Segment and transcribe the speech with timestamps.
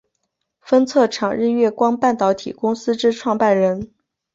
[0.61, 3.93] 封测厂日月光半导体公司之创办人。